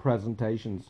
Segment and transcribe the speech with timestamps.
[0.00, 0.86] presentations.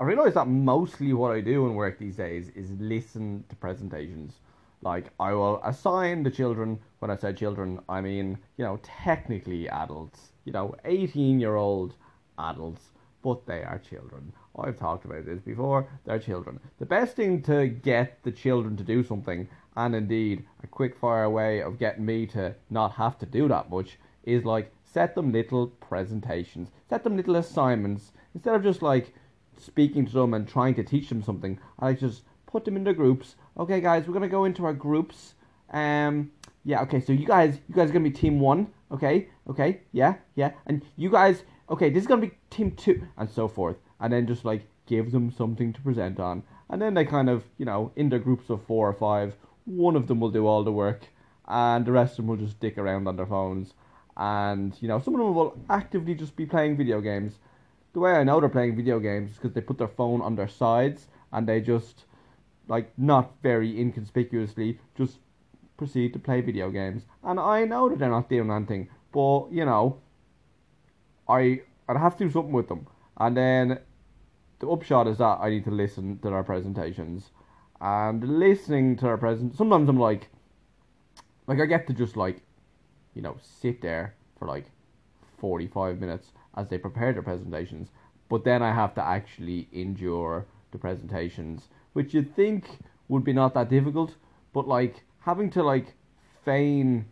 [0.00, 4.32] I realise that mostly what I do in work these days is listen to presentations.
[4.80, 6.78] Like I will assign the children.
[7.00, 10.30] When I say children, I mean you know technically adults.
[10.46, 11.94] You know, eighteen-year-old
[12.38, 12.84] adults,
[13.22, 14.32] but they are children.
[14.58, 15.86] I've talked about this before.
[16.04, 16.60] They're children.
[16.78, 21.28] The best thing to get the children to do something, and indeed a quick fire
[21.28, 25.32] way of getting me to not have to do that much, is like set them
[25.32, 29.12] little presentations, set them little assignments instead of just like
[29.58, 31.58] speaking to them and trying to teach them something.
[31.78, 33.36] I like just put them into groups.
[33.58, 35.34] Okay, guys, we're gonna go into our groups.
[35.72, 36.32] Um,
[36.64, 37.00] yeah, okay.
[37.00, 38.68] So you guys, you guys are gonna be team one.
[38.90, 43.30] Okay, okay, yeah, yeah, and you guys, okay, this is gonna be team two, and
[43.30, 43.76] so forth.
[44.00, 47.44] And then just like give them something to present on, and then they kind of,
[47.58, 49.36] you know, in their groups of four or five,
[49.66, 51.06] one of them will do all the work,
[51.46, 53.74] and the rest of them will just dick around on their phones.
[54.20, 57.38] And you know, some of them will actively just be playing video games.
[57.94, 60.36] The way I know they're playing video games is because they put their phone on
[60.36, 62.04] their sides and they just
[62.68, 65.18] like not very inconspicuously, just
[65.78, 67.06] proceed to play video games.
[67.24, 69.96] And I know that they're not doing anything, but you know,
[71.26, 72.86] I I'd have to do something with them.
[73.16, 73.78] And then
[74.58, 77.30] the upshot is that I need to listen to their presentations.
[77.80, 80.28] And listening to their present, sometimes I'm like,
[81.46, 82.42] like I get to just like,
[83.20, 84.64] you know, sit there for like
[85.36, 87.90] 45 minutes as they prepare their presentations.
[88.30, 93.52] But then I have to actually endure the presentations which you'd think would be not
[93.52, 94.14] that difficult,
[94.54, 95.92] but like having to like
[96.46, 97.04] feign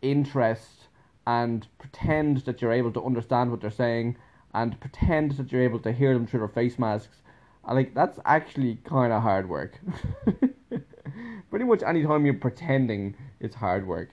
[0.00, 0.86] interest
[1.26, 4.16] and pretend that you're able to understand what they're saying
[4.54, 7.18] and pretend that you're able to hear them through their face masks.
[7.66, 9.78] I like that's actually kind of hard work.
[11.50, 14.08] Pretty much any time you're pretending, it's hard work.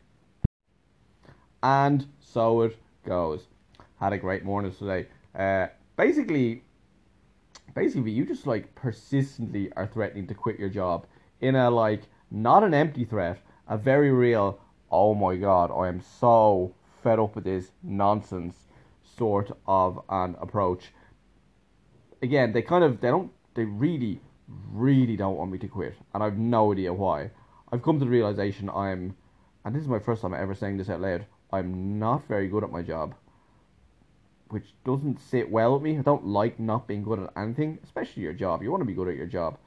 [1.63, 3.47] And so it goes.
[3.99, 5.07] Had a great morning today.
[5.35, 6.63] Uh, basically,
[7.75, 11.05] basically you just like persistently are threatening to quit your job
[11.39, 14.59] in a like not an empty threat, a very real
[14.91, 18.67] oh my god, I am so fed up with this nonsense
[19.03, 20.91] sort of an approach.
[22.21, 24.19] Again, they kind of they don't they really
[24.71, 27.31] really don't want me to quit and I've no idea why.
[27.71, 29.15] I've come to the realization I'm
[29.63, 32.63] and this is my first time ever saying this out loud, I'm not very good
[32.63, 33.15] at my job
[34.51, 35.97] which doesn't sit well with me.
[35.97, 38.61] I don't like not being good at anything, especially your job.
[38.61, 39.57] You want to be good at your job,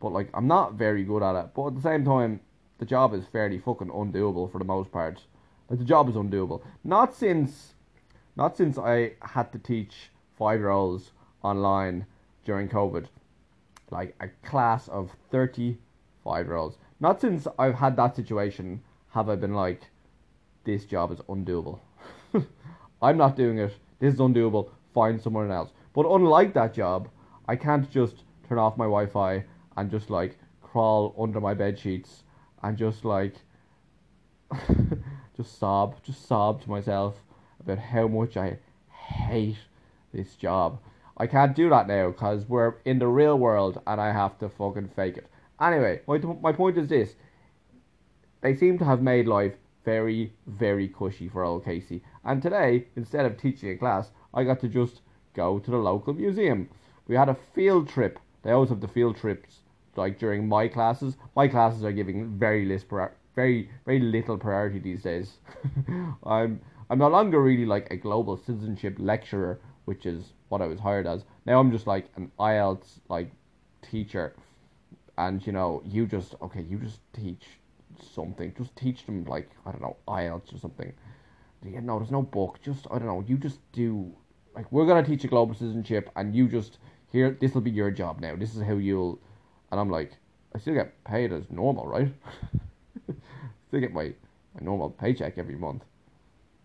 [0.00, 1.50] but like I'm not very good at it.
[1.54, 2.40] But at the same time,
[2.78, 5.22] the job is fairly fucking undoable for the most part.
[5.70, 6.62] Like the job is undoable.
[6.82, 7.74] Not since,
[8.36, 12.06] not since I had to teach five year olds online
[12.44, 13.06] during COVID,
[13.90, 15.78] like a class of thirty
[16.24, 16.78] five year olds.
[16.98, 19.82] Not since I've had that situation have I been like,
[20.64, 21.80] this job is undoable.
[23.02, 24.68] I'm not doing it this is undoable.
[24.92, 25.70] Find someone else.
[25.94, 27.08] But unlike that job,
[27.46, 29.44] I can't just turn off my Wi-Fi
[29.76, 32.24] and just like crawl under my bed sheets
[32.64, 33.36] and just like
[35.36, 37.14] just sob, just sob to myself
[37.60, 38.58] about how much I
[38.90, 39.58] hate
[40.12, 40.80] this job.
[41.16, 44.48] I can't do that now because we're in the real world and I have to
[44.48, 45.28] fucking fake it.
[45.60, 47.14] Anyway, my, my point is this.
[48.40, 49.54] They seem to have made life
[49.84, 52.02] very, very cushy for old Casey.
[52.24, 55.00] And today, instead of teaching a class, I got to just
[55.34, 56.68] go to the local museum.
[57.08, 58.18] We had a field trip.
[58.42, 59.60] They always have the field trips
[59.96, 61.16] like during my classes.
[61.36, 62.86] My classes are giving very list
[63.34, 65.38] very very little priority these days.
[66.24, 66.60] I'm
[66.90, 71.06] I'm no longer really like a global citizenship lecturer, which is what I was hired
[71.06, 71.24] as.
[71.46, 73.30] Now I'm just like an IELTS like
[73.80, 74.34] teacher,
[75.16, 77.46] and you know you just okay you just teach
[78.00, 78.52] something.
[78.56, 80.92] Just teach them like I don't know IELTS or something.
[81.64, 82.58] Yeah, no, there's no book.
[82.62, 83.24] Just I don't know.
[83.26, 84.12] You just do
[84.54, 86.78] like we're gonna teach you global citizenship, and you just
[87.10, 87.36] here.
[87.40, 88.36] This will be your job now.
[88.36, 89.20] This is how you'll.
[89.70, 90.12] And I'm like,
[90.54, 92.12] I still get paid as normal, right?
[93.68, 94.12] still get my
[94.54, 95.84] my normal paycheck every month.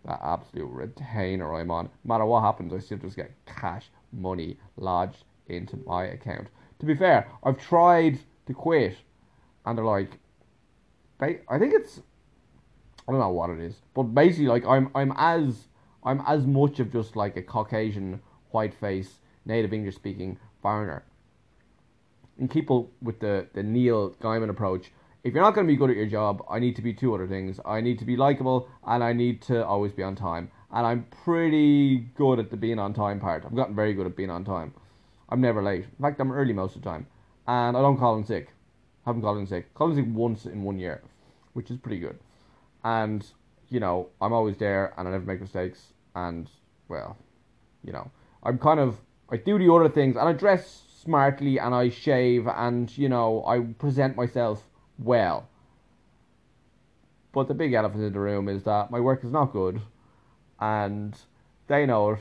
[0.04, 1.86] That absolute retainer I'm on.
[2.04, 6.48] No matter what happens, I still just get cash money lodged into my account.
[6.80, 8.96] To be fair, I've tried to quit,
[9.66, 10.18] and they're like,
[11.20, 12.00] I think it's
[13.08, 15.66] I don't know what it is, but basically like I'm I'm as
[16.04, 18.20] I'm as much of just like a Caucasian
[18.50, 21.04] white face native English speaking foreigner.
[22.38, 24.92] And people with the the Neil Gaiman approach,
[25.24, 27.14] if you're not going to be good at your job, I need to be two
[27.14, 27.58] other things.
[27.64, 30.50] I need to be likable and I need to always be on time.
[30.70, 33.44] And I'm pretty good at the being on time part.
[33.44, 34.74] I've gotten very good at being on time.
[35.30, 35.84] I'm never late.
[35.84, 37.06] In fact, I'm early most of the time.
[37.46, 38.50] And I don't call in sick
[39.08, 39.74] haven't called in sick.
[39.74, 41.02] Called sick once in one year,
[41.54, 42.18] which is pretty good.
[42.84, 43.26] And
[43.68, 45.92] you know, I'm always there, and I never make mistakes.
[46.14, 46.48] And
[46.88, 47.16] well,
[47.84, 48.10] you know,
[48.42, 48.96] I'm kind of
[49.30, 53.44] I do the other things and I dress smartly and I shave and you know
[53.46, 54.62] I present myself
[54.98, 55.48] well.
[57.32, 59.80] But the big elephant in the room is that my work is not good,
[60.58, 61.14] and
[61.66, 62.20] they know it,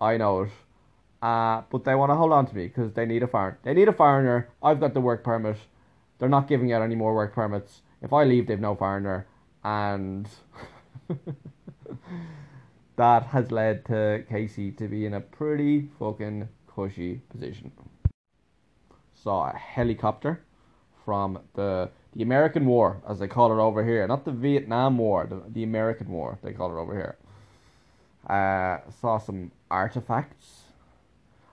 [0.00, 0.50] I know it,
[1.22, 3.58] uh, but they want to hold on to me because they need a foreigner.
[3.62, 4.50] They need a foreigner.
[4.62, 5.56] I've got the work permit.
[6.18, 7.82] They're not giving out any more work permits.
[8.02, 9.26] If I leave, they've no foreigner,
[9.62, 10.28] and
[12.96, 17.72] that has led to Casey to be in a pretty fucking cushy position.
[19.14, 20.42] Saw a helicopter
[21.04, 25.26] from the the American War, as they call it over here, not the Vietnam War,
[25.26, 27.16] the, the American War, they call it over here.
[28.28, 30.62] Uh, saw some artifacts.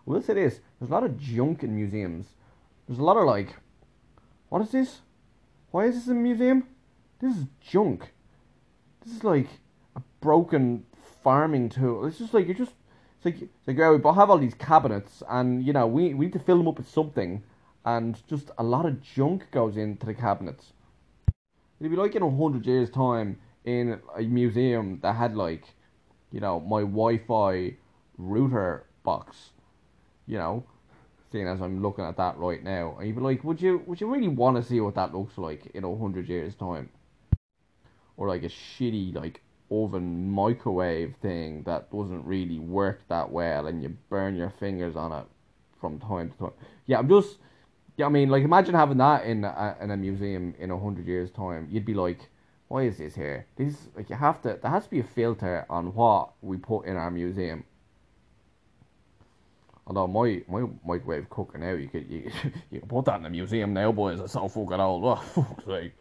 [0.08, 2.28] I will say this: there's a lot of junk in museums.
[2.88, 3.56] There's a lot of like,
[4.52, 5.00] what is this?
[5.72, 6.68] Why is this a museum?
[7.22, 8.12] This is junk.
[9.02, 9.48] This is like
[9.96, 10.86] a broken
[11.24, 12.06] farming tool.
[12.06, 12.74] It's just like you're just
[13.16, 16.26] it's like it's like yeah, we have all these cabinets, and you know we we
[16.26, 17.44] need to fill them up with something,
[17.86, 20.74] and just a lot of junk goes into the cabinets.
[21.80, 25.64] It'd be like in a hundred years' time in a museum that had like,
[26.30, 27.78] you know, my Wi-Fi
[28.18, 29.52] router box,
[30.28, 30.66] you know,
[31.32, 34.02] seeing as I'm looking at that right now, and you'd be like, would you would
[34.02, 36.90] you really want to see what that looks like in a hundred years' time?
[38.18, 39.42] Or like a shitty like
[39.72, 45.12] oven microwave thing that doesn't really work that well, and you burn your fingers on
[45.12, 45.26] it
[45.80, 46.54] from time to time.
[46.86, 47.38] Yeah, I'm just
[47.98, 51.08] yeah, I mean, like imagine having that in a, in a museum in a hundred
[51.08, 51.68] years' time.
[51.70, 52.30] You'd be like,
[52.68, 53.46] why is this here?
[53.58, 54.58] This like you have to.
[54.62, 57.64] There has to be a filter on what we put in our museum.
[59.92, 62.32] Although my my microwave cooker now, you could you,
[62.72, 64.22] you can put that in a museum now, boys.
[64.22, 65.04] It's so fucking old.
[65.06, 65.94] Oh, fuck's sake.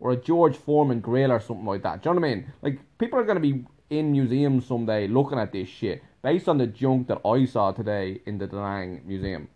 [0.00, 2.02] Or a George Foreman grill or something like that.
[2.02, 2.52] Do you know what I mean?
[2.62, 6.66] Like people are gonna be in museums someday looking at this shit based on the
[6.66, 9.48] junk that I saw today in the Da Nang Museum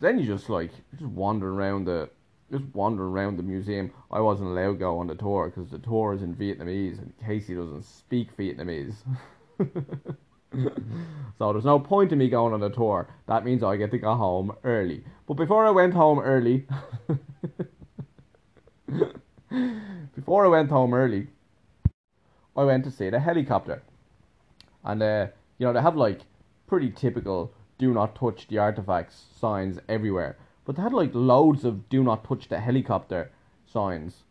[0.00, 2.08] then you just like just wander around the
[2.50, 3.90] just wander around the museum.
[4.10, 7.12] I wasn't allowed to go on the tour because the tour is in Vietnamese and
[7.24, 8.94] Casey doesn't speak Vietnamese.
[11.38, 13.08] so there's no point in me going on the tour.
[13.26, 15.04] That means I get to go home early.
[15.26, 16.66] But before I went home early,
[20.14, 21.28] before I went home early,
[22.56, 23.82] I went to see the helicopter,
[24.84, 25.26] and uh,
[25.58, 26.20] you know they have like
[26.66, 30.36] pretty typical do not touch the artifacts signs everywhere.
[30.64, 33.30] But they had like loads of do not touch the helicopter
[33.66, 34.24] signs.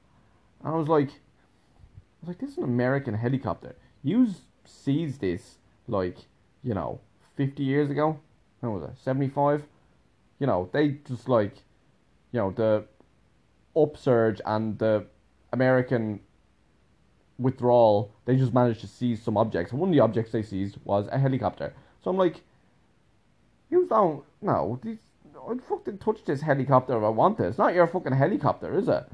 [0.63, 3.75] And I was like I was like, this is an American helicopter.
[4.01, 4.29] You
[4.63, 6.17] seize this like,
[6.63, 6.99] you know,
[7.35, 8.19] fifty years ago.
[8.59, 8.97] When was it?
[9.03, 9.63] Seventy five?
[10.39, 11.53] You know, they just like
[12.35, 12.83] you know, the
[13.77, 15.05] upsurge and the
[15.53, 16.19] American
[17.39, 19.71] withdrawal, they just managed to seize some objects.
[19.71, 21.73] One of the objects they seized was a helicopter.
[22.03, 22.41] So I'm like,
[23.69, 24.25] you don't.
[24.41, 24.97] No, these,
[25.49, 27.43] I'd fucking touch this helicopter if I want it.
[27.43, 29.05] It's not your fucking helicopter, is it?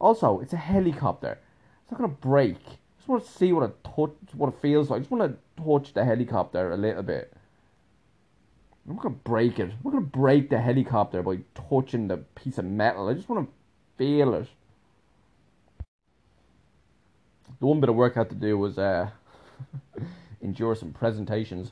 [0.00, 1.38] Also, it's a helicopter.
[1.84, 2.58] It's not gonna break.
[3.06, 4.96] Just want to see what touch, what it feels like.
[4.96, 7.32] I just want to touch the helicopter a little bit.
[8.88, 9.70] I'm not gonna break it.
[9.70, 13.08] I'm not gonna break the helicopter by touching the piece of metal.
[13.08, 13.54] I just want to
[13.96, 14.48] feel it.
[17.60, 19.10] The one bit of work I had to do was uh,
[20.42, 21.70] endure some presentations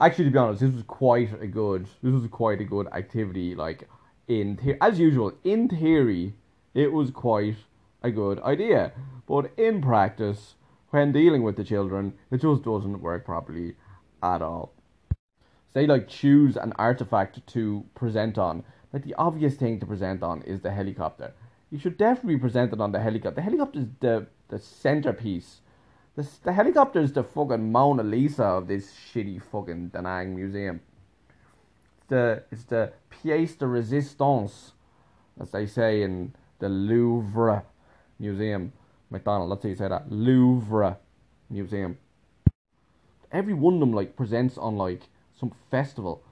[0.00, 1.86] actually, to be honest, this was quite a good.
[2.02, 3.54] This was quite a good activity.
[3.54, 3.88] Like
[4.26, 6.34] in the- as usual, in theory,
[6.74, 7.56] it was quite
[8.02, 8.90] a good idea,
[9.28, 10.56] but in practice,
[10.92, 13.74] when dealing with the children, it just doesn't work properly
[14.22, 14.72] at all.
[15.74, 18.64] Say like choose an artifact to present on.
[18.92, 21.32] Like the obvious thing to present on is the helicopter.
[21.70, 23.34] You should definitely present it on the helicopter.
[23.34, 25.62] The helicopter is the the centerpiece
[26.14, 30.80] the, the helicopter is the fucking Mona Lisa of this shitty fucking Da Nang museum.
[31.96, 34.72] It's the, it's the pièce de résistance,
[35.40, 37.64] as they say in the Louvre
[38.18, 38.72] Museum.
[39.12, 40.10] McDonald, let's say you say that.
[40.10, 40.98] Louvre
[41.50, 41.98] Museum.
[43.30, 45.02] Every one of them like presents on like
[45.38, 46.22] some festival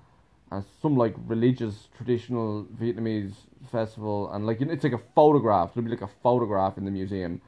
[0.51, 3.35] and some like religious traditional Vietnamese
[3.71, 5.71] festival and like it's like a photograph.
[5.71, 7.41] It'll be like a photograph in the museum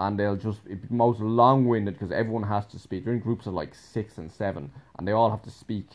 [0.00, 3.04] and they'll just be most long-winded because everyone has to speak.
[3.04, 5.88] They're in groups of like six and seven, and they all have to speak,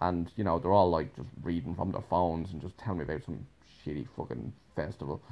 [0.00, 3.04] and you know they're all like just reading from their phones and just telling me
[3.04, 3.46] about some
[3.84, 5.22] shitty fucking festival,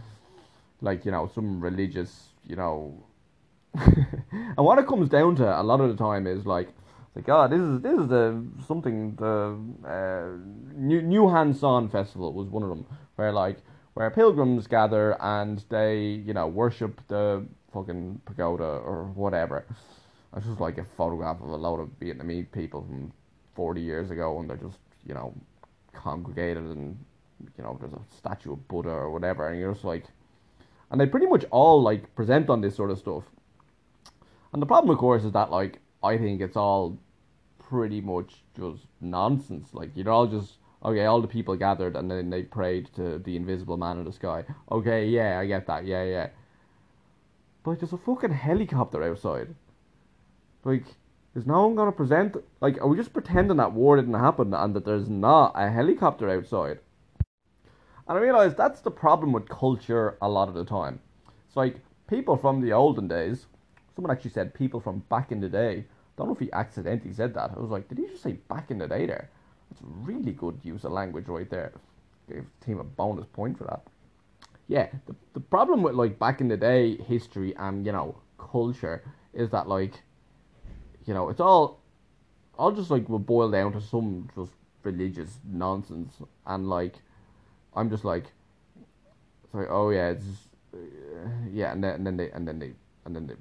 [0.81, 3.03] like you know some religious, you know.
[3.75, 6.69] and what it comes down to a lot of the time is like,
[7.17, 9.59] like God, this is this is the something the
[9.89, 10.37] uh,
[10.75, 12.87] New New Han Son festival was one of them
[13.17, 13.59] where like
[13.95, 19.67] where pilgrims gather and they you know worship the fucking pagoda or whatever.
[20.37, 23.13] It's just like a photograph of a load of Vietnamese people from
[23.55, 25.33] 40 years ago, and they're just, you know,
[25.93, 26.99] congregated, and
[27.57, 30.05] you know, there's a statue of Buddha or whatever, and you're just like,
[30.91, 33.25] and they pretty much all like present on this sort of stuff.
[34.53, 36.99] And the problem, of course, is that like I think it's all
[37.59, 39.73] pretty much just nonsense.
[39.73, 41.05] Like you're all just okay.
[41.07, 44.45] All the people gathered, and then they prayed to the invisible man in the sky.
[44.71, 45.85] Okay, yeah, I get that.
[45.87, 46.29] Yeah, yeah.
[47.65, 49.55] But there's a fucking helicopter outside.
[50.65, 50.85] Like,
[51.35, 52.37] is no one gonna present?
[52.61, 56.29] Like, are we just pretending that war didn't happen and that there's not a helicopter
[56.31, 56.79] outside?
[58.07, 61.01] And I realise that's the problem with culture a lot of the time.
[61.47, 61.77] It's like
[62.09, 63.47] people from the olden days.
[63.95, 65.79] Someone actually said people from back in the day.
[65.79, 65.85] I
[66.17, 67.53] Don't know if he accidentally said that.
[67.57, 69.31] I was like, did he just say back in the day there?
[69.71, 71.73] That's really good use of language right there.
[72.29, 73.83] Gave the team a bonus point for that.
[74.69, 79.03] Yeah, the, the problem with like back in the day history and you know culture
[79.35, 80.01] is that like
[81.07, 81.81] you know, it's all,
[82.59, 86.15] all just like will boil down to some just religious nonsense,
[86.47, 86.95] and like,
[87.77, 88.25] I'm just like,
[89.45, 90.25] it's like, oh yeah, it's,
[90.75, 90.79] uh,
[91.53, 92.73] yeah, and then and then they and then they
[93.05, 93.37] and then the,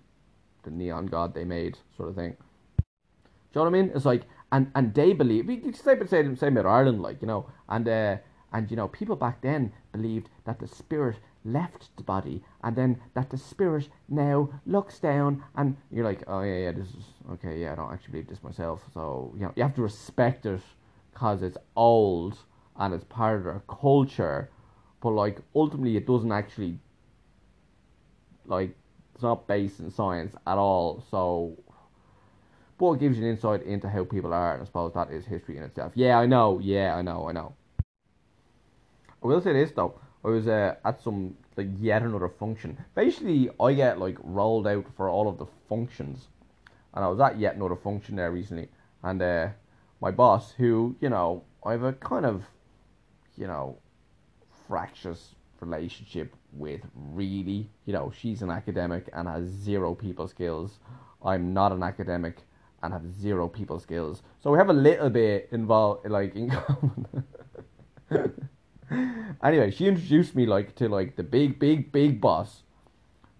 [0.63, 2.35] the neon god they made sort of thing.
[2.77, 3.91] Do you know what I mean?
[3.95, 7.49] It's like, and and they believe, we say say same about Ireland, like you know,
[7.69, 8.17] and uh,
[8.51, 12.99] and you know, people back then believed that the spirit left the body and then
[13.13, 17.59] that the spirit now looks down and you're like oh yeah yeah this is okay
[17.59, 20.61] yeah i don't actually believe this myself so you know you have to respect it
[21.11, 22.37] because it's old
[22.79, 24.49] and it's part of their culture
[25.01, 26.77] but like ultimately it doesn't actually
[28.45, 28.75] like
[29.13, 31.57] it's not based in science at all so
[32.77, 35.25] but it gives you an insight into how people are and i suppose that is
[35.25, 37.53] history in itself yeah i know yeah i know i know
[39.23, 42.77] i will say this though I was uh, at some like yet another function.
[42.95, 46.27] Basically, I get like rolled out for all of the functions,
[46.93, 48.69] and I was at yet another function there recently,
[49.03, 49.47] and uh,
[49.99, 52.43] my boss, who you know, I have a kind of,
[53.37, 53.77] you know,
[54.67, 56.81] fractious relationship with.
[56.93, 60.79] Really, you know, she's an academic and has zero people skills.
[61.23, 62.37] I'm not an academic
[62.81, 66.49] and have zero people skills, so we have a little bit involved, like in
[68.09, 68.43] common.
[69.41, 72.63] anyway, she introduced me like to like the big, big, big boss,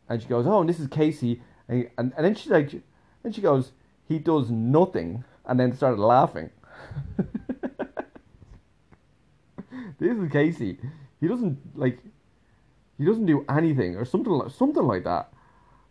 [0.07, 2.71] and she goes, "Oh, and this is Casey," and and, and then she's like,
[3.23, 3.73] and she goes,
[4.07, 6.49] "He does nothing," and then started laughing.
[10.03, 10.77] this is Casey.
[11.21, 11.99] He doesn't like,
[12.97, 15.31] he doesn't do anything or something like something like that.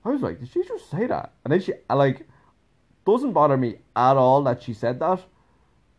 [0.04, 1.32] I was like, did she just say that?
[1.44, 2.26] And then she uh, like,
[3.06, 5.20] doesn't bother me at all that she said that.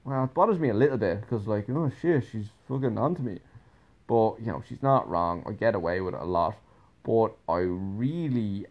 [0.03, 3.39] Well, it bothers me a little bit because, like, oh shit, she's fucking onto me.
[4.05, 5.43] But, you know, she's not wrong.
[5.47, 6.57] I get away with it a lot.
[7.03, 8.65] But I really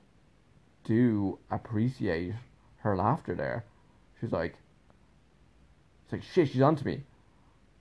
[0.84, 2.34] do appreciate
[2.78, 3.64] her laughter there.
[4.20, 4.56] She's like,
[6.04, 7.02] it's like, shit, she's onto me.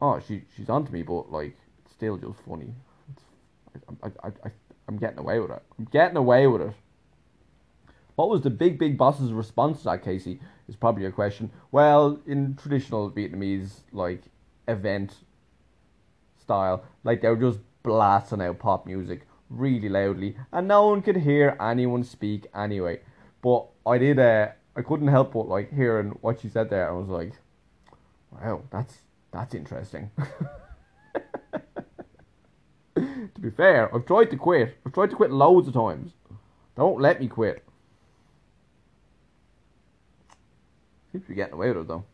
[0.01, 1.55] Oh, she she's onto me, but, like,
[1.85, 2.73] it's still just funny.
[4.03, 4.51] I, I, I,
[4.87, 5.61] I'm getting away with it.
[5.77, 6.73] I'm getting away with it.
[8.15, 10.39] What was the big, big boss's response to that, Casey?
[10.67, 11.51] Is probably your question.
[11.71, 14.23] Well, in traditional Vietnamese, like,
[14.67, 15.15] event
[16.51, 16.83] style.
[17.03, 21.57] Like they were just blasting out pop music really loudly, and no one could hear
[21.59, 23.01] anyone speak anyway.
[23.41, 24.19] But I did.
[24.19, 26.89] Uh, I couldn't help but like hearing what she said there.
[26.89, 27.33] I was like,
[28.31, 28.97] "Wow, that's
[29.31, 30.11] that's interesting."
[32.95, 34.77] to be fair, I've tried to quit.
[34.85, 36.11] I've tried to quit loads of times.
[36.75, 37.63] Don't let me quit.
[41.11, 42.05] Seems to be getting away with it though.